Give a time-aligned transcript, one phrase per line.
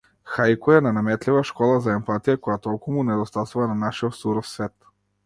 [0.35, 4.81] Хаику е ненаметлива школа за емпатија, која толку му недостасува на нашиов суров свет.